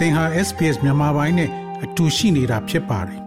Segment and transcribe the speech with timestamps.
[0.00, 1.50] သင်ဟာ SPS မြန်မာပိုင်းနဲ့
[1.84, 3.20] အတူရှိနေတာဖြစ်ပါတယ်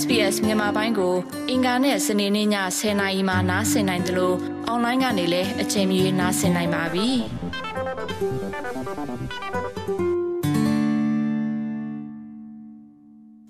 [0.00, 1.14] SBS မြန်မာပိုင်းကို
[1.50, 2.48] အင်ကာနဲ့စနေနေ့ည
[2.78, 4.36] 10:00နာရီမှနားဆင်နိုင်တယ်လို့
[4.66, 7.08] အွန်လိုင်းကနေလည်းအချိန်မီနားဆင်နိုင်ပါပြီ။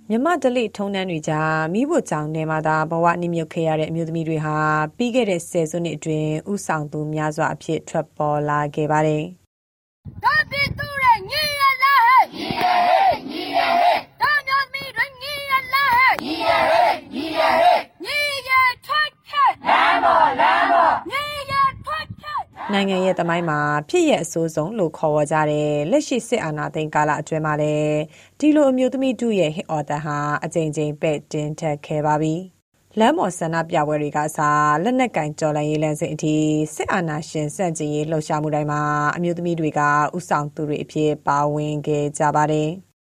[0.08, 4.56] မြမဒလိထုံနှန်းတွေကြားမိဖို့ကြောင့်နေမှာသာဘဝနှိမြုပ်ခဲ့ရတဲ့အမျိုးသမီးတွေဟာ
[4.96, 9.24] ပြီးခဲ့တဲ့ဆယ်စုနှစ်အတွင်းဥဆောင်သူများစွာအဖြစ်ထွက်ပေါ်လာခဲ့ပါတယ်။
[10.24, 18.50] ဒါပြည်သူရဲ့ညီရလားဟဲ့ညီရဟဲ့ညီရဟဲ့ဒါမျိုးသမီးတွေညီရလားဟဲ့ညီရဟဲ့ညီရဟဲ့ညီရ
[18.86, 21.52] ထွက်ခဲ့လမ်းပေါ်လမ်းပေါ်ညီရ
[21.84, 22.40] ထွက်ခဲ့
[22.74, 27.96] နိုင်ငံရဲ့တမိုင်းမှာ ဖြစ်ရအဆိုးဆုံးလို့ ခေါ်ဝေါ်ကြတဲ့ လက်ရှိ စစ်အာဏာသိမ်းကာလအတွင်းမှာလည်း
[28.38, 32.34] ဒီလို အမျိုးသမီးတို့ရဲ့ ဟစ်အော်တန်ဟာ အကြိမ်ကြိမ် ပဲ့တင်ထက်ခဲ့ပါပြီ။
[32.98, 36.34] လမ်းပေါ်ဆန္ဒပြပွဲတွေကအစားလက်နက်ကင်ကြော်လန့်ရေးလမ်းစဉ်အထိ
[36.74, 38.82] စစ်အာဏာရှင်စန့်ကျင်ရေး လှုပ်ရှားမှုတိုင်းမှာ
[39.16, 39.80] အမျိုးသမီးတွေက
[40.16, 42.70] ဥဆောင်သူတွေအဖြစ် ပါဝင်ခဲ့ကြပါတယ်။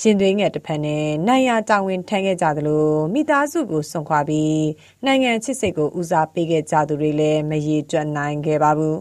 [0.00, 4.62] ရှင်သွေးငယ်တစ်ဖက်နဲ့နိုင်ရတာဝန်ထမ်းခဲ့ကြသလိုမိသားစုကိုစွန့်ခွာပြီး
[5.04, 8.98] နိုင်ငံချစ်စိတ်ကိုဦးစားပေးခဲ့ကြသူတွေလည်းမရေတွက်နိုင်ခဲ့ပါဘူး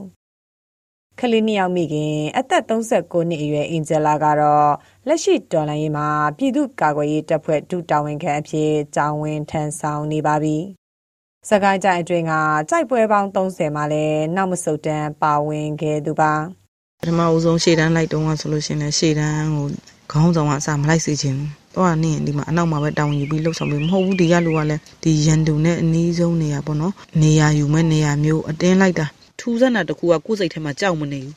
[1.20, 4.72] ။ကလေးနှစ်ယောက်မိခင်အသက်39နှစ်အရွယ်အင်ဂျလာကတော့
[5.08, 10.58] လက်ရှိတော်လှန်ရေးမှာပြည်သူ့ကာကွယ်ရေးတပ်ဖွဲ့ဒုတာဝန်ခံအဖြစ်တာဝန်ထမ်းဆောင်နေပါပြီ။
[11.50, 12.34] စကိုင်းကြိုင်အတွင်းက
[12.70, 16.34] ကြိုက်ပွဲပေါင်း30မှာလည်းနောက်မဆုတ်တမ်းပါဝင်ခဲ့သူပါ။
[17.02, 19.68] ပထမဦးဆုံးရှေ့တန်းလိုက်တုန်းကဆိုလို့ရှိရင်ရှေ့တန်းကို
[20.12, 29.06] ခေါင်းဆောင်ကအစားမလိုက်စေချင်ဘူး။တော့နင်းဒီမှာအနောက်မှာပဲတောင်းယူပြီးလှုပ်ဆောင်ပြီးမဟုတ်ဘူးဒီကလူကလည်းဒီရန်သူနဲ့အနီးဆုံးနေရာပေါ့နော်။နေရာယူမဲ့နေရာမျိုးအတင်းလိုက်တာ။
[29.40, 31.36] ထူးဆန်းတာတခုကကိုယ်စိတ်ထဲမှာကြောက်မနေဘူး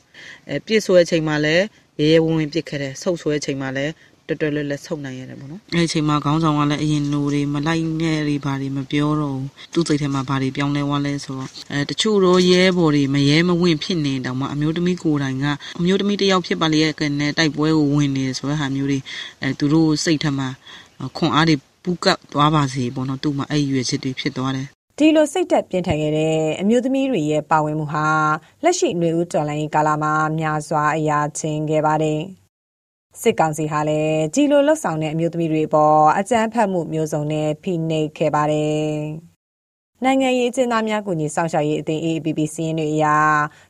[0.48, 1.64] အဲပြစ်ဆွဲချိန်မှာလည်း
[2.00, 3.92] ရဲရဲဝံ့ဝံ့ပြစ်ခဲ့တယ်ဆုပ်ဆွဲချိန်မှာလည်း
[4.28, 15.46] တော်တော်လေးလက်ဆုပ်နိုင်ရတယ်ပေါ့နော်အဲဒီချိန်မှာခေါင်းဆောင်ကလည်းအရင်နိုတွေမလိုက်နဲ့တွေဘာတွေမပြောတော့ဘူးသူ့စိတ်ထဲမှာဘာတွေပြောင်းလဲသွားလဲဆိုတော့အဲတချို့တော့ရဲဘော်တွေမရဲမဝင့်ဖြစ်နေတောင်မှအမျိုးသမီးကိုယ်တိုင်က
[15.78, 18.98] အမျိုးသမီးတယောက်ဖြစ်ပါလေရဲ့ကနေတိုက်ပွဲကိုဝင်နေဆိုတဲ့ဟာမျိုးတွေ
[19.42, 20.48] အဲသူတို့စိတ်ထဲမှာ
[21.16, 24.66] ခွန်အားတွေပူကပ်သွားပါစေပေါ့နော်သူ့မှာအဲ့ရွယ်ချက်တွေဖြစ်သွားတယ်
[24.98, 28.06] ဒီလိုစိတ်သက်ပြင်းထန်ခဲ့တဲ့အမျိုးသမီးတွေရဲ့ပါဝင်မှုဟာ
[28.64, 32.20] လက်ရှိຫນွေဦးတော်လိုင်းကာလမှာများစွာအရာချင်းခဲ့ပါတယ်။
[33.22, 38.88] စစ်ကောင်စီဟာလည်းဒီလိုလှုပ်ဆောင်တဲ့အမျိုးသမီးတွေအပေါ်အကြမ်းဖက်မှုမျိုးစုံနဲ့ဖိနှိပ်ခဲ့ပါတယ်။
[40.04, 43.06] နိုင်ငံရေးအကျဉ်းသားများကူညီဆောင်ရှားရေးအသင်း AAPP စီးရင်တွေအရ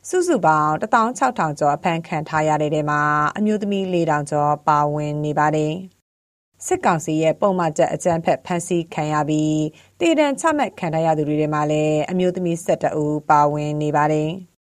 [0.09, 3.01] စုစုပေါင်း16000ကျော်အဖမ်းခံထားရတဲ့ထဲမှာ
[3.37, 5.73] အမျိုးသမီး4000ကျော်ပါဝင်နေပါတယ်။
[6.65, 9.57] စစ်ကောင်စီရဲ့ပုံမှန်ချက်အကြမ်းဖက်ဖမ်းဆီးခံရပြီး
[9.99, 14.31] တည်တံ့ချမှတ်ခံထားရသူတွေထဲမှာလည်းအမျိုးသမီး၁၁ဦးပါဝင်နေပါတယ်။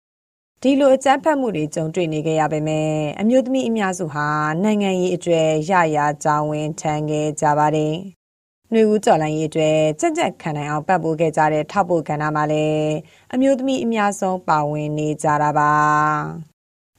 [0.66, 4.26] ဒီလိုအကြမ်းဖက်မှုတွေကြုံတွေ့နေကြရပေမဲ့အမျိုးသမီးအများစုဟာ
[4.64, 7.94] နိုင်ငံရေးအကျွဲရရကြောင်းဝင်ထမ်းခဲ့ကြပါတယ်။
[8.72, 12.90] နှွေဦးကျော်လိုင်းရေးအတွက်ကြက်ကြက်ခံနိုင်အောင်ပတ်ပိုးခဲ့ကြတဲ့ထောက်ပို့ကဏ္ဍမှာလည်း
[13.34, 15.72] အမျိုးသမီးအများဆုံးပါဝင်နေကြတာပါ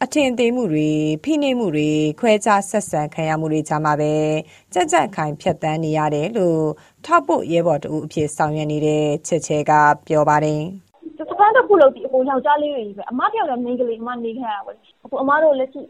[0.03, 0.90] အထင်သေးမှုတွေ
[1.24, 1.90] ဖိနှိပ်မှုတွေ
[2.20, 4.14] ခွဲခြားဆက်ဆံခံရမှုတွေကြားမှာပဲ
[4.74, 6.64] ကြက်ကြက်ခိုင်ဖြတ်တန်းနေရတယ်လို့
[7.06, 9.72] ထောက်ဖို့ရဲဘော်တူအဖြစ်ဆောင်ရွက်နေတဲ့ချက်ချဲက
[10.08, 10.64] ပြောပါတယ်
[11.66, 15.81] စပန်းတစ်ခုလုံးဒီအပေါ်ယောက်ျားလေးတွေပဲအမတယောက်လည်းမိန်းကလေးအမနေခဲ့ရပါဘူးအခုအမတို့လက်ရှိ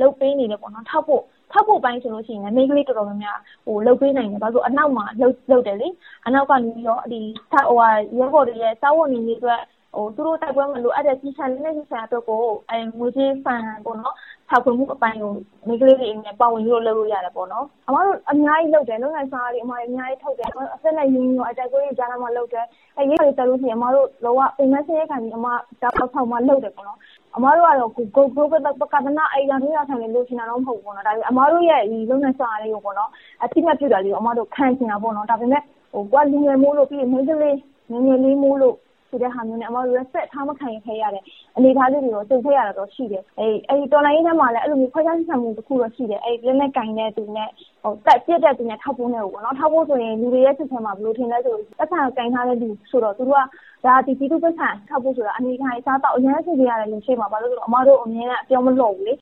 [0.00, 5.88] လှုပ်ပေးနေတယ်ပေါ့နော်ထောက်ဖို့ထောက်ဖို့ပိုင်းဆိုလို့ရှိရင်လည်းမိန်းကလေးတော်တော်များများဟိုလှုပ်ပေးနိုင်တယ်ဘာလို့အနောက်မှာလှုပ်လှုပ်တယ်လေ
[6.26, 7.20] အနောက်ကနေပြီးတော့ဒီ
[7.50, 9.60] ဟိုဟာရဲဘော်တွေရဲ့စာဝတ်နေနေအတွက်
[9.94, 14.14] ဟိုသူတို့တိုက်ပွဲမှာလိုအပ်တဲ့ကြီးချမ်းလက်ရှိချမ်းအတွက်ကိုအဲငွေကြေးဖန်ပေါ့နော်
[14.48, 15.32] ထောက်ခွင့်မှုအပိုင်းကို
[15.68, 22.66] မိကလေးတွေနဲ့ပါဝင်ပြီးတော့လုပ်လို့ရတယ်ပေါ့နော်အမတို့အများကြီးလုပ်တယ်လုပ်နိုင်စားတွေအမအများကြီးထုတ်တယ်အသက်နဲ့ရင်းရောအတိုက်ပွဲတွေကြားမှာလုပ်တယ်
[22.96, 25.46] အဲရေးတွေတက်လို့ရှိရင်အမတို့လောကအိမ်မဆင်းရဲခံပြီးအမ
[25.82, 26.98] တောက်ဆောင်မှလုပ်တယ်ပေါ့နော်
[27.36, 28.46] အမတို့ကတော့ကိုကိုကို
[28.80, 33.10] ပကဒနာအိမ်ရင်းရဆိုင်လို့ရှင်တာတော့မဟုတ်ဘူးပေါ့နော်ဒါပေမဲ့အမတို့ရဲ့ဒီလုပ်နိုင်စားလေးကိုပေါ့နော်
[33.42, 35.62] အတိမတ်ပြတာလေးကိုအမတို့ခံချင်တာပေါ့နော်ဒါပေမဲ့
[35.92, 37.56] ဟိုကွာလူငယ်မိုးလို့ပြီးမိန်းကလေး
[37.90, 38.76] ငယ်ငယ်လေးမိုးလို့
[39.10, 41.22] ဆိုတဲ့ဟာမျိုးနဲ့အမတို့ respect ထားမခံခဲ့ရတဲ့
[41.56, 47.48] အနေအထားလေးတွေတော့ကြုံခဲ့ရတာတော့ရှိတယ်။အဲဒီအဲဒီတော်လိုင်းရေးထဲမှာလည်းအဲ့လိုမျိုးခွဲခြားဆက်ဆံမှုတစ်ခုတော့ရှိတယ်။အဲဒီလက်နဲ့ကင်တဲ့သူနဲ့
[47.82, 53.44] ဟိုတက်ပြက်တဲ့သူနဲ့ထောက်ပိုးနေပေါ့နော်။ထောက်ပိုးဆိုရင်လူတွေရဲ့စစ်ထဲမှာဘယ်လိုထင်လဲဆိုပတ်စံကင်ထားတဲ့လူဆိုတော့သူတို့
[53.84, 59.14] ကဒါဒီပြည်သူပတ်စံထောက်ပိုးဆိုတာအနေခံအစားတော့အရင်စစ်ပြရတယ်လို့ရှိမှာဘာလို့လဲဆိုတော့အမတို့အမြင်နဲ့အပြောမလို့ဘူးလေ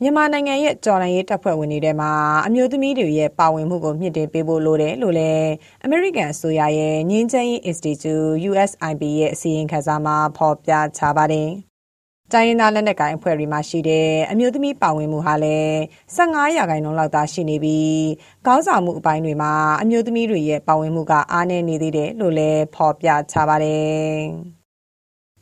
[0.00, 2.10] မြန်မာနိုင်ငံရဲ့ တော်လှန်ရေးတပ်ဖွဲ့ဝင်တွေထဲမှာ
[2.46, 5.50] အမျိုးသမီးတွေရဲ့ ပါဝင်မှုကို မြင့်တင်ပေးဖို့ လိုတယ်လို့လည်း
[5.84, 11.50] အမေရိကန်အစိုးရရဲ့ ငြိမ်းချမ်းရေး Institute USIP ရဲ့ အစီရင်ခံစာမှာ ဖော်ပြထားပါတယ်။
[12.32, 15.74] တိုင်းရင်းသား လက်နက်ကိုင်အဖွဲ့တွေမှာရှိတဲ့ အမျိုးသမီးပါဝင်မှုဟာလည်း
[16.16, 18.02] 15ရာခိုင်နှုန်းလောက်သာ ရှိနေပြီး
[18.46, 19.52] ခေါင်းဆောင်မှုအပိုင်းတွေမှာ
[19.82, 24.22] အမျိုးသမီးတွေရဲ့ ပါဝင်မှုက အားနည်းနေသေးတယ်လို့လည်း ဖော်ပြထားပါတယ်။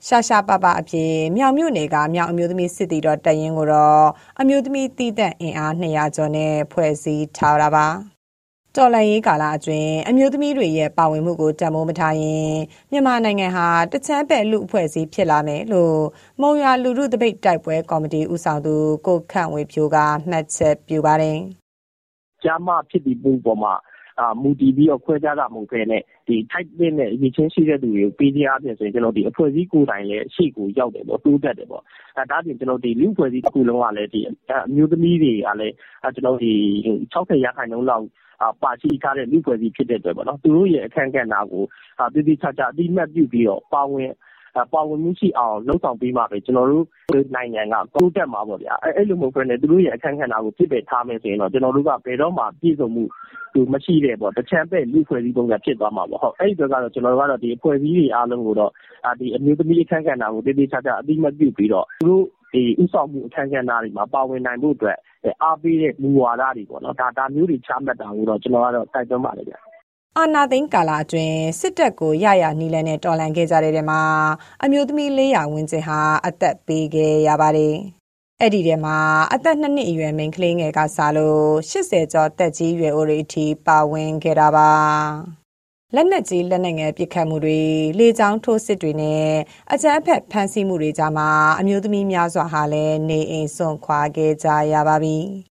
[0.06, 4.04] ရှာရှာပပအဖြစ်မြောင်မြို့နယ်ကမြောင်အမျိုးသမီးစစ်တီတော်တရင်ကိုတော့
[4.40, 7.86] အမျိုးသမီးတီးသက်အင်အား200ကျော်နဲ့ဖွဲ့စည်းထားတာပါ
[8.76, 12.52] တော်လှန်ရေးကာလအတွင်းအမျိုးသမီးတွေရဲ့ပါဝင်မှုကိုတန်ဖိုးမထားရင်
[12.90, 15.96] မြန်မာနိုင်ငံဟာတချမ်းပဲ့လူအဖွဲ့အစည်းဖြစ်လာမယ်လို့
[16.40, 18.74] မုံရွာလူထုတပိတ်တိုက်ပွဲကော်မတီဦးဆောင်သူ
[19.06, 19.96] ကိုခန့်ဝေဖြိုးက
[20.30, 21.38] မှတ်ချက်ပြုပါတယ်။
[22.42, 23.74] ကြားမဖြစ်ပြီးပုံပေါ်မှာ
[24.42, 28.92] မူတည်ပြီးတော့ခွဲခြားတာမဟုတ်ဘဲနဲ့ထိုက်သင့်တဲ့အရည်အချင်းရှိတဲ့သူတွေကိုပေးခြင်းအားဖြင့်ဆိုရင်
[29.30, 31.82] အဖွဲ့အစည်းကိုယ်တိုင်လည်းရှေ့ကိုရောက်တယ်ပေါ့။တိုးတက်တယ်ပေါ့။
[32.30, 32.56] ဒါ့အပြင်
[33.00, 34.26] လူ့အဖွဲ့အစည်းတခုလုံးကလည်း
[34.68, 35.74] အမျိုးသမီးတွေကလည်း
[36.04, 38.06] ၆၀ရာခိုင်နှုန်းလောက်
[38.62, 41.64] ပါရှိထားတဲ့လူ့အဖွဲ့အစည်းဖြစ်တဲ့အတွက်သူတို့ရဲ့အခန်းကဏ္ဍကို
[42.14, 44.10] သေသေချာချာအသိအမှတ်ပြုပြီးတော့ပါဝင်
[44.72, 46.84] ပါဝင်မှုရှိအောင်လုပ်ဆောင်ပေးမှပဲကျနော်တို့
[47.34, 53.04] နိုင်ငံကတိုးတက်မှာပေါ့ဗျာ။အဲလိုမဟုတ်ဘဲနဲ့သူတို့ရဲ့အခန်းကဏ္ဍကိုပစ်ပယ်ထားမယ်ဆိုရင်တော့ကျနော်တို့ကဘယ်တော့မှပြည့်စုံမှု
[53.72, 58.72] မရှိတဲ့တချမ်းပဲ့လူ့အဖွဲ့အစည်းပုံစံဖြစ်သွားမှာပေါ့။အဲဒီအတွက်ကတော့ကျနော်တို့ကတော့အဖွဲ့အစည်းတွေအားလုံးကိုတော့
[59.06, 59.10] အ
[59.44, 62.24] မျိုးသမီးအခန်းကဏ္ဍကိုသေသေချာချာအသိအမှတ်ပြုပြီးတော့သူတို့
[62.82, 64.98] ဦးဆောင်မှုအခန်းကဏ္ဍတွေမှာပါဝင်နိုင်ဖို့အတွက်
[65.42, 69.56] အားပေးတဲ့မူဝါဒတွေပေါ့နော်ဒါမျိုးတွေချမှတ်တာကိုတော့ကျနော်ကတော့တိုက်တွန်းပါတယ်ဗျ။
[70.18, 74.00] အာဏာသိမ်းကာလအတွင်း စစ်တပ်ကို ရရာနည်းလမ်းနဲ့ တော်လှန်ခဲ့ကြတဲ့ထဲမှာ
[74.64, 77.76] အမျိုးသမီး400ဝန်းကျင်ဟာ အသက်ပေးခဲ့ရပါတယ်။
[78.40, 78.98] အဲ့ဒီထဲမှာ
[79.34, 84.70] အသက်2နှစ်အရွယ် မိန်းကလေးငယ်ကစားလို့80ကျော်တက်ကြီးရွယ်အိုတွေအထိ ပါဝင်ခဲ့တာပါ။
[85.94, 87.60] လက်နက်ကြီး လက်နက်ငယ် ပစ်ခတ်မှုတွေ
[87.98, 89.28] လေကြောင်းထိုးစစ်တွေနဲ့
[89.72, 91.28] အကြမ်းဖက် ဖမ်းဆီးမှုတွေကြားမှာ
[91.60, 95.18] အမျိုးသမီးများစွာဟာလည်း နေအိမ်စွန့်ခွာခဲ့ကြရပါပြီ။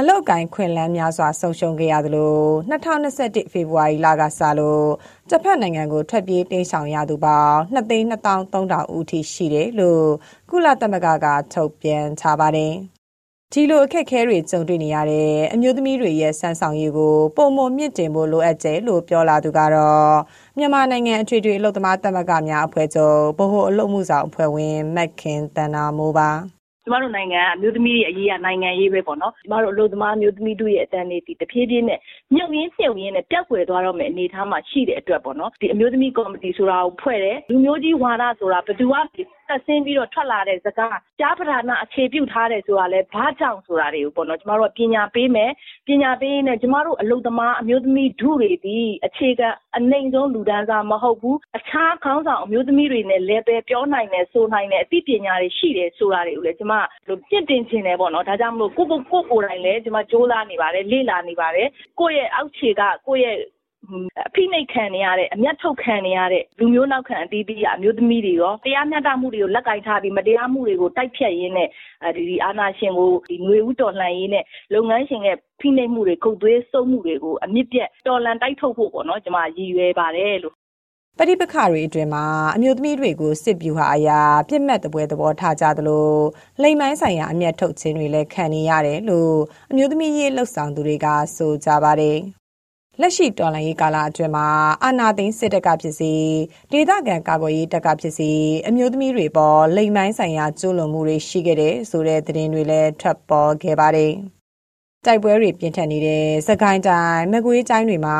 [0.00, 2.34] အလောက်ကိုင်းခွင်လန်းများစွာ ဆုံရှုံခဲ့ရသလို
[2.70, 4.88] 2021ဖေဖော်ဝါရီလကစလို့
[5.30, 10.06] တစ်ဖက်နိုင်ငံကို ထွက်ပြေးတိမ်းရှောင်ရသူပေါင်း2,230,000ဦးထိ ရှိတယ်လို့
[10.50, 12.74] ကုလသမဂ္ဂက ထုတ်ပြန်ထားပါတယ်။
[13.52, 20.14] ဒီလို အခက်အခဲတွေ ကြုံတွေ့နေရတဲ့ အမျိုးသမီးတွေရဲ့စမ်းဆောင်ရည်ကိုပုံမမြင့်တင်ဖို့ လိုအပ်တယ်လို့ ပြောလာသူကတော့
[20.58, 26.57] မြန်မာနိုင်ငံ အထွေထွေအလုပ်သမားသမဂ္ဂများအဖွဲ့ချုပ် ဗဟိုအလုပ်မှုဆောင်အဖွဲ့ဝင်မက်ခင်တန်နာမိုးပါ
[26.88, 31.98] ကျမတို့နိုင်ငံကအမျိုးသမီးတွေအရေးကနိုင်ငံရေးပဲပေါ့နော်ကျမတို့အလုပ်သမားအမျိုးသမီးတို့ရဲ့အတန်းတွေဒီတဖြည်းဖြည်းနဲ့
[32.34, 38.94] မြုပ်ရင်းမြုပ်ရင်းနဲ့ပျောက်ကွယ်သွားတော့မယ့်အနေအထားမှာရှိတဲ့အတွက်ပေါ့နော်ဒီအမျိုးသမီးကော်မတီဆိုတာကိုဖွဲ့တယ်လူမျိုးကြီးဝါဒဆိုတာဘယ်သူက
[39.50, 45.50] တက်ဆင်းပြီးတော့ထွက်လာတဲ့စကားကြားပဓာနာအခြေပြုထားတယ်ဆိုတာလဲဘာကြောင့်ဆိုတာတွေကိုပေါ့နော်ကျမတို့ကပညာပေးမယ်
[45.88, 56.74] ပညာပေးနေကျမတို့အလုပ်သမားအမျိုးသမီးဒုတွေဒီအခြေခံအနိုင်ဆုံးလူဒန်းစားမဟုတ်ဘူးအခြားခေါင်းဆောင်အမျိုးသမီးတွေနဲ့လည်းပဲပြောနိုင်တယ်ဆိုနိုင်တယ်အသိပညာတွေရှိတယ်ဆိုတာတွေကိုလည်းကျမ
[57.08, 61.68] တို့ပြင့်တင်ခြင်းတယ်ပေါ့နော်ဒါကြောင့်မလို့ကိုကိုကိုကိုတိုင်းလည်းကျမစ조사နေပါတယ်လေ့လာနေပါတယ်
[62.00, 63.38] ကိုယ့်ရဲ့အောက်ခြေကကိုယ့်ရဲ့
[64.26, 71.68] အဖိနှိပ်ခံနေရတဲ့အမျက်ထုတ်ခံနေရတဲ့လူမျိုးနောက်ခံအသီးသီးကအမျိုးသမီးတွေရောတရားမျှတမှုတွေကိုလက်ကင်ထားပြီးမတရားမှုတွေကိုတိုက်ဖြတ်ရင်းနဲ့
[72.16, 74.44] ဒီဒီအာဏာရှင်ကိုဒီຫນွေဥတော်လှန်ရေးနဲ့
[74.74, 80.54] လုပ်ငန်းရှင်ရဲ့ဖိနှိပ်မှုတွေခုတ်သွေးစုပ်မှုတွေကိုအမြင့်ပြတ်တော်လှန်တိုက်ထုတ်ဖို့ပေါ့နော်ကျွန်မရည်ရွယ်ပါတယ်လို့
[81.18, 82.24] ပဋိပက္ခတွေအတွင်မှာ
[82.56, 86.08] အမျိုးသမီးတွေကိုစစ်ဗျူဟာအရာပြစ်မှတ်တပွဲသဘောထားကြသလို
[86.62, 89.34] လိမ်မိုင်းဆိုင်ရာအမျက်ထုတ်ခြင်းတွေလည်းခံနေရတယ်လို့
[89.70, 92.18] အမျိုးသမီးရေးလှုပ်ဆောင်သူတွေကဆိုကြပါတယ်။
[93.02, 94.46] လက်ရှိတော်လှန်ရေးကာလအတွင်းမှာ
[94.82, 96.12] အာဏာသိမ်းစစ်တပ်ကဖြစ်စီ
[96.72, 98.30] ဒေသခံကာကွယ်ရေးတပ်ကဖြစ်စီ
[98.68, 104.12] အမျိုးသမီးတွေပေါ်လိမ်မိုင်းဆိုင်ရာကျူးလွန်မှုတွေရှိခဲ့တဲ့ဆိုတဲ့သတင်းတွေလည်းထွက်ပေါ်ခဲ့ပါတယ်။
[105.06, 108.18] တိုက်ပွဲတွေပြင်းထန်နေတဲ့စကိုင်းတိုင်းမကွေးတိုင်းတွေမှာ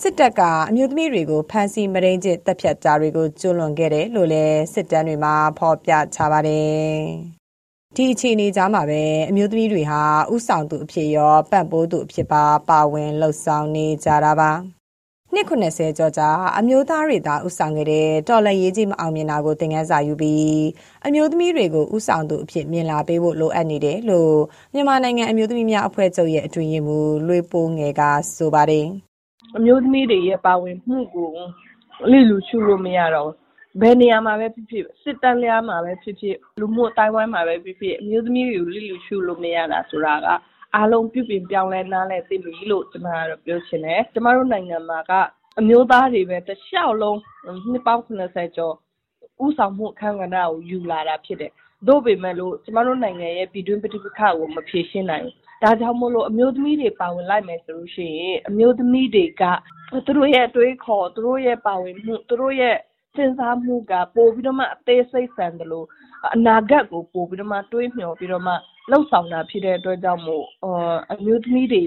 [0.00, 7.02] စစ်တပ်ကအမျိုးသမီးတွေကိုဖမ်းဆီးမရင်းကျစ်တပ်ဖြတ်တာတွေကိုကျူးလွန်ခဲ့တယ်လို့လည်းစစ်တမ်းတွေမှာဖော်ပြထားပါတယ်။
[7.96, 10.02] ဒီအခြေအနေကြားမှာပဲအမျိုးသမီးတွေဟာ
[10.34, 14.50] ဥဆောင်သူအဖြစ်ရောပံ့ပိုးသူအဖြစ်ပါပါဝင်လှုပ်ဆောင်နေကြတာပါ
[15.34, 16.28] နှစ်90ကျော်ကြာ
[16.58, 20.62] အမျိုးသားတွေသာဥဆောင်ခဲ့တဲ့တော်လန်ရေးကြီးမအောင်မြင်တာကိုသင်ခန်းစာယူပြီး
[21.06, 24.34] အမျိုးသမီးတွေကိုဥဆောင်သူအဖြစ်မြင်လာပေးဖို့လိုအပ်နေတယ်လို့
[24.74, 28.02] မြန်မာနိုင်ငံအမျိုးသမီးများအဖွဲ့ချုပ်ရဲ့အတွင်ရေးမှူးလွေပိုးငယ်က
[28.36, 28.86] ဆိုပါတယ်
[29.56, 31.28] အမျိုးသမီးတွေရဲ့ပါဝင်မှုကို
[32.10, 33.30] လိလူရှုလို့မရတော့
[33.80, 40.26] ဘယ်နေရာမှာပဲဖြစ်ဖြစ်စစ်တမ်းလျားမှာပဲဖြစ်ဖြစ်လူမှုအတိုင်းဝိုင်းမှာပဲဖြစ်ဖြစ်အမျိုးသမီးတွေကိုလစ်လျူရှုလို့မရတာဆိုတာက
[40.74, 45.12] အားလုံးပြုပြင်ပြောင်းလဲနားလည်သင့်ပြီလို့ကျမကတော့ပြောချင်တယ်။ကျမတို့နိုင်ငံမှာက
[45.60, 47.18] အမျိုးသားတွေပဲတစ်လျှောက်လုံး
[47.70, 48.74] နှစ်ပေါင်း70ကျော်
[49.44, 51.52] ဦးဆောင်မှုအခန်းကဏ္ဍကိုယူလာတာဖြစ်တယ်။
[51.88, 59.42] သို့ပေမဲ့လို့ကျမတို့နိုင်ငံရဲ့ပြည်တွင်းပဋိပက္ခကိုမဖြေရှင်းနိုင်ဘူး။ဒါကြောင့်မို့လို့အမျိုးသမီးတွေပါဝင်လိုက်မယ်ဆိုလို့ရှိရင်အမျိုးသမီးတွေက
[60.06, 62.76] သူတို့ရဲ့အတွေးခေါ်သူတို့ရဲ့ပါဝင်မှုသူတို့ရဲ့
[63.14, 65.84] စဉ်းစားမှုကပိုပြီးတော့မှအသေးစိတ်ဆန်သလို
[66.34, 68.54] အနာဂတ်ကိုပိုပြီးတော့မှတွေးမျှော်ပြီးတော့မှ
[68.90, 70.44] လုပ်ဆောင်တာဖြစ်တဲ့အတွက်ကြောင့်မို့
[71.12, 71.82] အမျိုးသမီးတွေ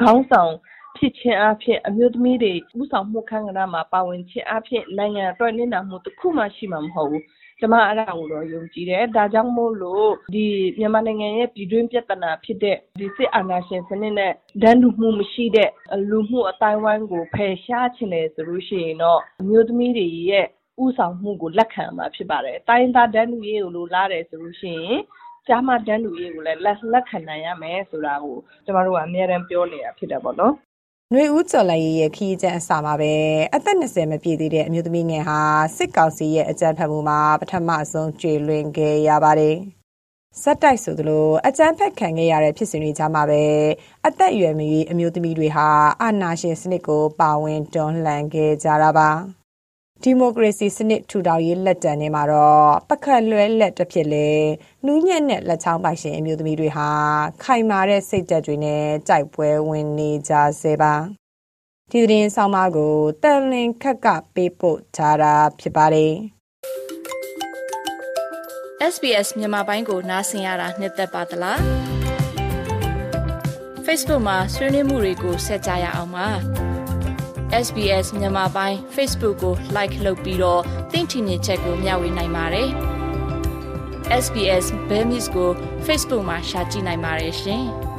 [0.00, 0.52] ခေါင်းဆောင်
[0.96, 7.24] ဖြစ်ခြင်းအဖြစ်အမျိုးသမီးတွေဥဆောင်မှုခန်းကဏ္ဍမှာပါဝင်ခြင်းအဖြစ်နိုင်ငံအတွက်နစ်နာမှုတစ်ခုမှရှိမှာမဟုတ်ဘူး
[7.60, 10.46] ကျမအဲ့ဒါကိုတော့ယုံကြည်တယ်ဒါကြောင့်မို့လို့ဒီ
[10.78, 15.70] မြန်မာနိုင်ငံရဲ့ပြည်တွင်းပြဿနာဖြစ်တဲ့ဒီစစ်အာဏာရှင်စနစ်နဲ့ဒန်းတူမှုမရှိတဲ့
[16.10, 20.46] လူမှုအတိုင်းဝိုင်းကိုဖယ်ရှားခြင်းလေဆိုလို့ရှိရင်တော့အမျိုးသမီးတွေရဲ့
[20.80, 25.00] ဦးဆောင်မှုကိုလက်ခံမှာဖြစ်ပါတယ်။တိုင်းရင်းသားတန်းတူရေးကိုလိုလားတယ်ဆိုလို့ရှိရင်
[25.46, 30.54] ကျားမတန်းတူရေးကိုလည်းလက်လက်ခံနိုင်ရမယ်ဆိုတာကိုကျမတို့ကအများရန်ပြောနေတာဖြစ်တယ်ပေါ့နော်
[31.12, 33.12] နှွေဦးကျော်လိုက်ရဲ့ခီးကျန်းအစာမှာပဲ
[33.54, 35.38] အသက်20မပြည့်သေးတဲ့အမျိုးသမီးငယ်ဟာ
[35.76, 39.56] စစ်ကောင်စီရဲ့အကြမ်းဖက်မှုမှာပထမဆုံးကျွေလွင်ခဲ့ရပါတယ်။
[40.42, 43.44] စက်တိုက်ဆိုသလိုအကြမ်းဖက်ခံခဲ့ရတဲ့ဖြစ်စဉ်တွေကြားမှာပဲ
[44.06, 45.68] အသက်အရွယ်မီအမျိုးသမီးတွေဟာ
[46.02, 49.10] အာဏာရှင်စနစ်ကိုပါဝင်တွန်းလှန်ခဲ့ကြတာပါ။
[50.04, 54.30] ဒီမိုကရေစီစနစ်ထူထောင်ရေးလက်တံထဲမှာတော့ပကတ်လွဲလက်တစ်ဖြစ်လေ
[54.86, 56.88] နူးညံ့တဲ့လက်ချောင်းပိုင်ရှင်အမျိုးသမီးတွေဟာ
[57.44, 60.32] ခိုင်မာတဲ့စိတ်ဓာတ်တွေနဲ့ကြိုက်ပွဲဝင်နေကြ
[60.62, 60.94] စေပါ
[61.90, 66.12] ဒီသတင်းဆောင်မကိုတန်လင်ခက်ကပေးပို့ထားတာဖြစ်ပါတယ်
[68.92, 71.58] SBS မြန်မာပိုင်းကိုနားဆင်ရတာနှစ်သက်ပါတလား
[73.86, 76.71] Facebook မှာဆွေးနွေးမှုတွေကိုဆက်ကြရအောင်ပါ
[77.52, 82.68] SBS မြန်မာပိုင်း Facebook ကို Like လုပ်ပြီးတော့သင်ချင်တဲ့ချက်ကိုမျှဝေနိုင်ပါတယ်။
[84.24, 85.50] SBS Bemis ကို
[85.86, 87.64] Facebook မှာ Share ကြည့်နိုင်ပါတယ်ရှင်။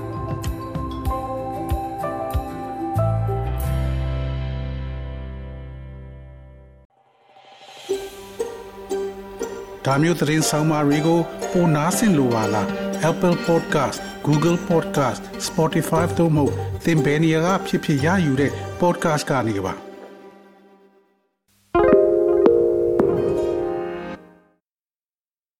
[9.86, 11.20] ဒါမျိုးသတင်းဆောင်မတွေကို
[11.52, 16.45] ပိုနားဆင်လိုပါလား Apple Podcast Google Podcast Spotify တို့မှာ
[16.85, 19.75] သင်ပင်ရာဖြစ်ဖြစ်ရယူတဲ့ podcast ကနေပါ